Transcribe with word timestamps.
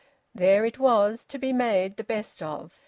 There 0.33 0.65
it 0.65 0.79
was, 0.79 1.23
to 1.25 1.37
be 1.37 1.53
made 1.53 1.97
the 1.97 2.03
best 2.03 2.41
of! 2.41 2.79